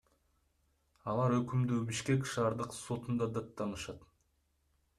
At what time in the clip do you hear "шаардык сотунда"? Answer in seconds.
2.31-3.31